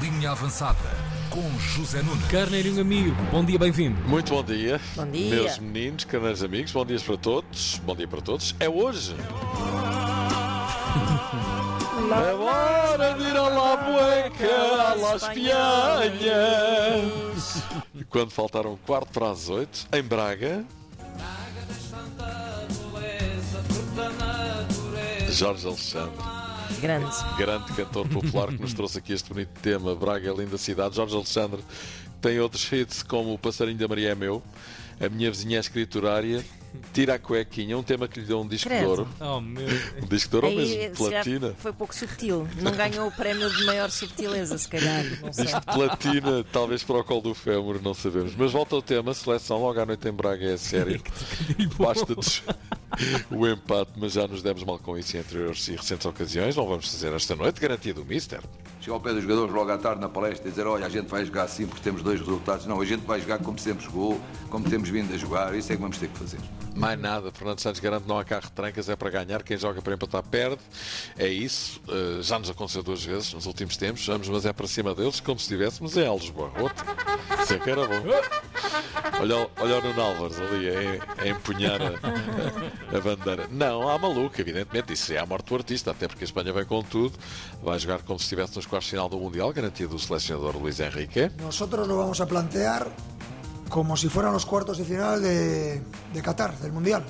[0.00, 0.78] Linha Avançada
[1.30, 2.24] com José Nunes.
[2.28, 4.00] Carneirinho amigo, bom dia, bem-vindo.
[4.08, 4.80] Muito bom dia.
[4.94, 5.34] Bom dia.
[5.34, 7.80] Meus meninos, carneiros amigos, bom dia para todos.
[7.84, 8.54] Bom dia para todos.
[8.60, 9.14] É hoje.
[12.04, 16.22] É hora de ir à La Bueca, à Las Pianhas.
[17.94, 20.64] E quando faltaram um quarto para as oito, em Braga,
[25.30, 26.43] Jorge Alexandre.
[26.80, 27.14] Grande.
[27.36, 29.94] grande cantor popular que nos trouxe aqui este bonito tema.
[29.94, 30.96] Braga é linda cidade.
[30.96, 31.60] Jorge Alexandre
[32.20, 34.42] tem outros hits como O Passarinho da Maria é Meu,
[35.00, 36.44] A Minha Vizinha é Escriturária,
[36.92, 38.88] Tira a Cuequinha, um tema que lhe deu um disco de Credo.
[38.90, 39.08] ouro.
[39.20, 39.64] Oh meu.
[40.02, 41.54] Um disco de ouro ou Aí, mesmo platina?
[41.56, 42.48] foi pouco subtil.
[42.60, 45.04] Não ganhou o prémio de maior subtileza, se calhar.
[45.22, 45.44] Não sei.
[45.44, 48.34] Disco de platina, talvez para o colo do fémur, não sabemos.
[48.34, 51.00] Mas volta ao tema, seleção logo à noite em Braga é sério.
[51.78, 52.42] Basta-nos
[53.30, 56.56] o empate, mas já nos demos mal com isso em anteriores e recentes ocasiões.
[56.56, 58.40] Não vamos fazer esta noite, garantido o Mister.
[58.80, 61.08] Chegar ao pé dos jogadores logo à tarde na palestra e dizer: Olha, a gente
[61.08, 62.66] vai jogar assim porque temos dois resultados.
[62.66, 65.54] Não, a gente vai jogar como sempre jogou, como temos vindo a jogar.
[65.54, 66.38] Isso é que vamos ter que fazer.
[66.74, 69.42] Mais nada, Fernando Santos garante não há carro de trancas, é para ganhar.
[69.42, 70.60] Quem joga para empatar perde.
[71.16, 71.80] É isso.
[71.88, 74.06] Uh, já nos aconteceu duas vezes nos últimos tempos.
[74.06, 76.82] Vamos, mas é para cima deles, como se estivéssemos em Alves Barrote.
[77.42, 78.02] Isso é que era bom.
[79.20, 83.46] Olha, olha o Nuno Álvares ali a, a empunhar a, a- bandeira.
[83.50, 84.92] Não, há maluco, evidentemente.
[84.92, 87.18] Isso é a morte do artista, até porque a Espanha vem com tudo.
[87.62, 90.80] Vai jogar como se estivesse nos quartos de final do Mundial, garantido o selecionador Luís
[90.80, 91.30] Henrique.
[91.40, 92.88] Nosotros lo vamos a plantear
[93.68, 95.80] como si fueran los cuartos de final de,
[96.12, 97.04] de Qatar, del Mundial.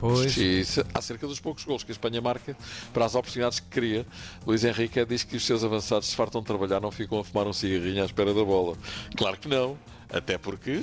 [0.00, 0.36] Pois.
[0.36, 2.56] E se- acerca dos poucos gols que a Espanha marca
[2.92, 4.06] para as oportunidades que cria,
[4.46, 7.46] Luís Henrique diz que os seus avançados se fartam de trabalhar, não ficam a fumar
[7.46, 8.76] um cigarrinho à espera da bola.
[9.16, 9.76] Claro que não,
[10.10, 10.80] até porque.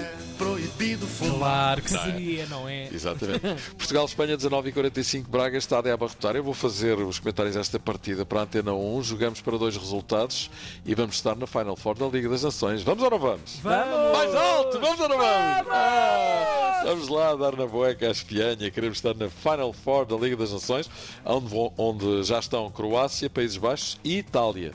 [1.39, 2.89] Claro que seria, não é?
[2.93, 3.39] Exatamente.
[3.77, 6.35] Portugal-Espanha 19 e 45, Braga está a abarrotar.
[6.35, 9.03] Eu vou fazer os comentários desta partida para a Antena 1.
[9.03, 10.49] Jogamos para dois resultados
[10.85, 12.83] e vamos estar na Final Four da Liga das Nações.
[12.83, 13.59] Vamos ou não vamos?
[13.63, 14.17] Vamos!
[14.17, 14.79] Mais alto!
[14.79, 15.67] Vamos ou não vamos?
[15.71, 16.44] Ah,
[16.85, 18.69] vamos lá dar na boeca à espianha.
[18.71, 20.89] Queremos estar na Final Four da Liga das Nações,
[21.25, 24.73] onde, vão- onde já estão Croácia, Países Baixos e Itália.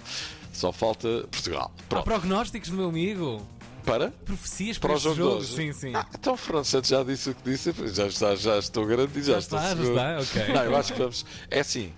[0.53, 1.73] Só falta Portugal.
[1.79, 2.05] Há Pronto.
[2.05, 3.41] prognósticos do meu amigo.
[3.85, 4.11] Para?
[4.11, 5.45] Profecias Para para, o jogo jogo.
[5.45, 5.93] Sim, sim.
[5.95, 9.33] Ah, então Fernando Santos já disse o que disse, já, está, já estou garantido, já,
[9.35, 9.95] Já estou está, já seguro.
[9.97, 10.55] está, ok.
[10.55, 11.25] Não, eu acho que vamos.
[11.51, 11.91] É assim,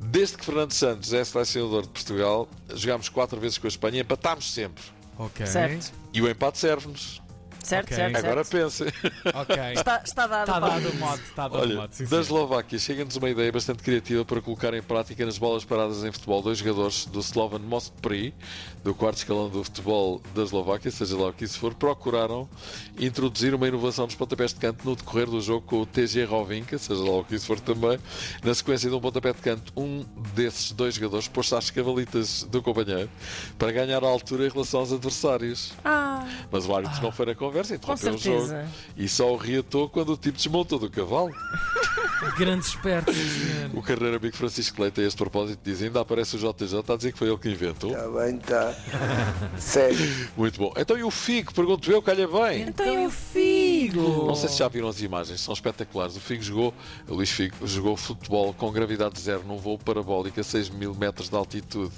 [0.00, 4.00] desde que Fernando Santos é selecionador de Portugal, jogámos quatro vezes com a Espanha e
[4.02, 4.84] empatámos sempre.
[5.18, 5.44] Ok.
[5.44, 5.92] Certo.
[6.12, 7.20] E o empate serve-nos.
[7.64, 7.96] Certo, Ok.
[7.96, 8.62] certo, Agora certo.
[8.64, 8.86] pensem.
[9.34, 9.56] Ok.
[9.74, 10.48] Está, está dado.
[10.48, 11.92] Está dado o modo, está dado o Olha, modo.
[11.94, 12.20] Sim, da.
[12.20, 16.42] Eslováquia chega-nos uma ideia bastante criativa para colocar em prática nas bolas paradas em futebol
[16.42, 18.34] dois jogadores do Slovan Mospri,
[18.82, 22.48] do quarto escalão do futebol da Eslováquia, seja lá o que isso for, procuraram
[22.98, 26.76] introduzir uma inovação dos pontapés de canto no decorrer do jogo com o TG Rovinca,
[26.78, 27.98] seja lá o que isso for também.
[28.42, 30.04] Na sequência de um pontapé de canto, um
[30.34, 33.08] desses dois jogadores pôs-se às cavalitas do companheiro
[33.58, 35.72] para ganhar a altura em relação aos adversários.
[35.84, 38.68] Ah, Mas o árbitro não foi na conversa, com interrompeu o jogo certeza.
[38.96, 41.32] e só o reatou quando o tipo desmontou do cavalo.
[42.38, 43.70] Grande esperto, senhor.
[43.74, 47.12] O carreiro amigo Francisco Leite, a este propósito, diz: ainda aparece o JJ a dizer
[47.12, 47.90] que foi ele que inventou.
[47.90, 48.74] Está bem, está.
[49.58, 49.98] Sério.
[50.36, 50.72] Muito bom.
[50.76, 51.52] Então e o Figo?
[51.52, 52.62] Pergunto eu, calha bem.
[52.62, 53.53] Então e o Figo?
[54.00, 56.16] Não sei se já viram as imagens, são espetaculares.
[56.16, 56.74] O Figo jogou,
[57.08, 61.28] o Luís Figo jogou futebol com gravidade zero num voo parabólico a 6 mil metros
[61.28, 61.92] de altitude.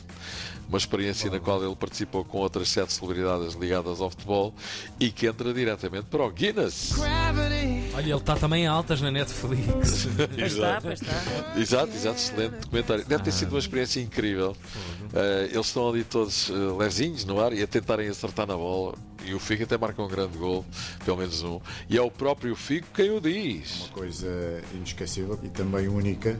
[0.69, 4.53] Uma experiência na qual ele participou com outras sete celebridades ligadas ao futebol
[4.99, 6.93] e que entra diretamente para o Guinness.
[7.95, 10.09] Olha, ele está também em altas na Netflix.
[10.37, 10.81] Pois está.
[11.57, 13.05] Exato, exato, excelente documentário.
[13.05, 14.57] Deve ter sido uma experiência incrível.
[15.15, 18.95] Eh, eles estão ali todos uh, levezinhos no ar e a tentarem acertar na bola.
[19.31, 20.64] E o Figo até marca um grande gol,
[21.04, 21.60] pelo menos um.
[21.88, 23.91] E é o próprio Figo quem o diz.
[23.92, 26.38] coisa inesquecível e também única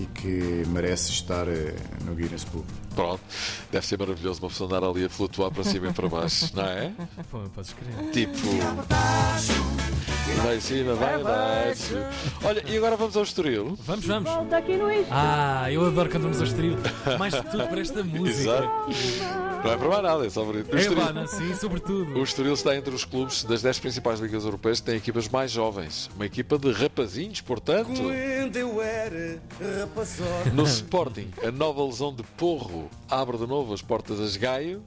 [0.00, 1.74] e que merece estar eh,
[2.04, 2.66] no Guinness Book.
[2.94, 3.20] Pronto,
[3.70, 6.64] deve ser maravilhoso uma pessoa andar ali a flutuar para cima e para baixo, não
[6.64, 6.92] é?
[7.30, 8.10] Pô, podes crer.
[8.12, 8.38] Tipo.
[10.42, 11.94] Vai em cima, vai abaixo.
[12.42, 13.76] Olha, e agora vamos ao Estoril.
[13.84, 14.30] Vamos, vamos.
[15.10, 16.76] Ah, eu adoro quando vamos ao Estoril.
[17.18, 18.40] Mais de tudo para esta música.
[18.40, 18.70] Exato.
[19.62, 20.72] Não é para mais nada, é só bonito.
[20.72, 22.18] O É, Estoril- Ivana, sim, sobretudo.
[22.18, 25.50] O Estoril está entre os clubes das 10 principais ligas europeias que têm equipas mais
[25.50, 26.08] jovens.
[26.16, 27.90] Uma equipa de rapazinhos, portanto.
[30.54, 34.82] No Sporting, a nova lesão de Porro abre de novo as portas a esgaio.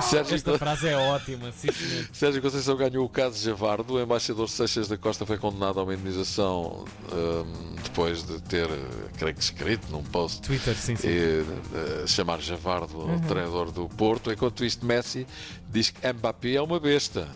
[0.00, 2.08] Sérgio, Esta frase é ótima, sim, senhor.
[2.12, 3.94] Sérgio Conceição ganhou o caso Javardo.
[3.94, 8.68] O embaixador Seixas da Costa foi condenado a uma indenização hum, depois de ter,
[9.18, 11.08] creio que escrito num post Twitter, sim, sim.
[11.08, 11.44] e,
[11.74, 14.32] eh, chamar Javardo ao treinador do Porto.
[14.32, 15.26] Enquanto isto, Messi
[15.68, 17.28] diz que Mbappé é uma besta.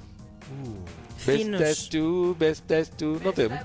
[1.19, 1.61] Finos.
[1.61, 3.21] Bestas tu, bestas tu.
[3.23, 3.59] Não temos.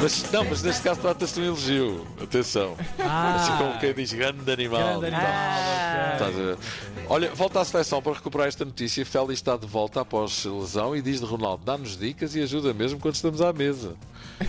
[0.00, 2.06] Mas, não, mas neste caso trata-se de um elogio.
[2.22, 2.76] Atenção.
[2.98, 3.36] Ah.
[3.36, 5.00] Assim como quem diz grande animal.
[5.00, 5.32] Grande animal.
[5.32, 6.30] Ah.
[6.34, 6.58] Ver?
[7.08, 9.04] Olha, volta à seleção para recuperar esta notícia.
[9.04, 12.98] Félix está de volta após lesão e diz de Ronaldo: dá-nos dicas e ajuda mesmo
[12.98, 13.94] quando estamos à mesa.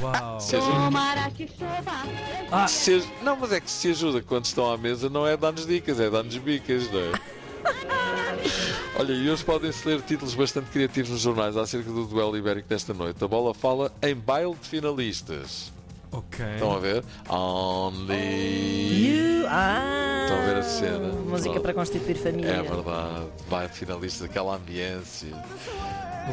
[0.02, 0.40] Uau.
[0.40, 2.04] Se ajuda- Tomara que chova.
[2.52, 5.66] Ah, se não, mas é que se ajuda quando estão à mesa não é dar-nos
[5.66, 7.12] dicas, é dar-nos bicas, não é?
[9.00, 12.94] Olha, e hoje podem-se ler títulos bastante criativos nos jornais acerca do duelo ibérico desta
[12.94, 13.24] noite.
[13.24, 15.72] A bola fala em baile de finalistas.
[16.12, 16.46] ok.
[16.54, 17.04] Estão a ver?
[17.28, 19.08] Only.
[19.08, 21.08] You- Ah, Estão a ver a cena?
[21.28, 22.50] Música para constituir família.
[22.52, 25.30] É verdade, baile de finalistas, aquela ambiência.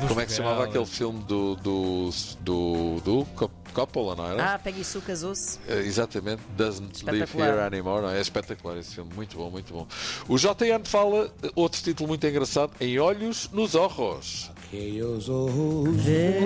[0.07, 1.57] Como é que se chamava aquele filme do.
[1.57, 2.11] do.
[2.41, 3.01] do.
[3.05, 4.55] do Cop- Coppola, não era?
[4.55, 5.59] Ah, Peggy Sue casou-se.
[5.69, 7.39] Eh, Exatamente, Doesn't Live.
[7.39, 8.03] Here Anymore.
[8.03, 9.87] Não, é espetacular esse filme, muito bom, muito bom.
[10.29, 14.51] O JN fala, outro título muito engraçado, Em Olhos nos Orros.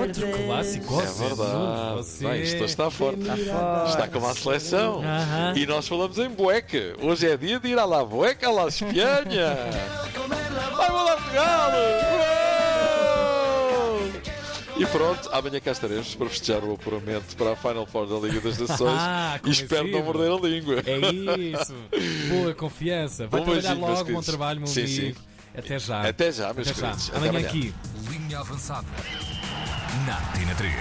[0.00, 1.00] Outro clássico.
[1.00, 1.96] É verdade.
[1.96, 2.26] Você...
[2.26, 3.22] Bem, isto está forte.
[3.24, 3.90] forte.
[3.90, 5.02] Está como a seleção.
[5.54, 6.94] E nós falamos em bueca.
[7.02, 9.56] Hoje é dia de ir à la bueca, à la espianha.
[11.34, 11.34] Vai!
[11.36, 12.13] Uou!
[14.76, 18.40] E pronto, amanhã cá estaremos para festejar o apuramento para a Final Four da Liga
[18.40, 18.98] das Nações.
[18.98, 20.82] Ah, e espero não morder a língua.
[20.84, 20.98] É
[21.38, 21.74] isso.
[22.28, 23.28] Boa confiança.
[23.28, 24.96] Vai Bom trabalhar beijinho, logo, bom trabalho, meu Sim, amigo.
[24.96, 25.14] sim.
[25.56, 26.08] Até já.
[26.08, 26.86] Até já, meus Até já.
[26.88, 27.08] queridos.
[27.08, 27.48] Até Amanhã amanhã.
[27.48, 27.74] aqui.
[28.10, 28.86] Linha avançada.
[30.06, 30.74] Na Tina 3.